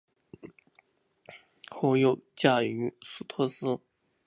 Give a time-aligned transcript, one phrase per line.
[1.69, 3.81] 后又嫁予苏托斯。